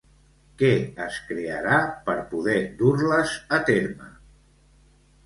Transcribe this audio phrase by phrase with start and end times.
[0.59, 0.69] Què
[1.07, 4.09] es crearà per poder dur-les a terme?